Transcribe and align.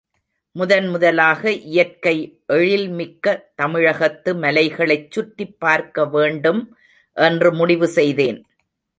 முதன் 0.55 0.87
முதலாக 0.87 1.51
இயற்கை 1.51 2.13
எழில்மிக்க 2.53 3.35
தமிழகத்து 3.55 4.33
மலைகளைச் 4.35 5.11
சுற்றிப் 5.11 5.57
பார்க்கவேண்டும் 5.65 6.61
என்று 7.17 7.51
முடிவுசெய்தேன். 7.53 8.39